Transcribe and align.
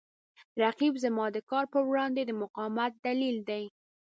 رقیب 0.63 0.93
زما 1.03 1.25
د 1.31 1.37
کار 1.49 1.65
په 1.73 1.79
وړاندې 1.89 2.21
د 2.25 2.31
مقاومت 2.41 2.91
دلیل 3.07 3.37
دی 3.49 3.63